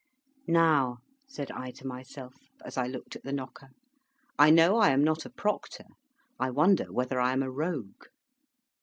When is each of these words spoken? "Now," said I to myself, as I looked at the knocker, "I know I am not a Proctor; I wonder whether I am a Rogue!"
"Now," 0.47 0.97
said 1.27 1.51
I 1.51 1.69
to 1.73 1.85
myself, 1.85 2.33
as 2.65 2.75
I 2.75 2.87
looked 2.87 3.15
at 3.15 3.21
the 3.23 3.31
knocker, 3.31 3.69
"I 4.39 4.49
know 4.49 4.77
I 4.77 4.89
am 4.89 5.03
not 5.03 5.27
a 5.27 5.29
Proctor; 5.29 5.85
I 6.39 6.49
wonder 6.49 6.91
whether 6.91 7.19
I 7.19 7.33
am 7.33 7.43
a 7.43 7.51
Rogue!" 7.51 8.05